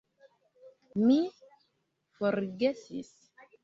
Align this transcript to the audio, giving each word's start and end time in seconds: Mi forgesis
Mi 1.03 1.19
forgesis 2.19 3.13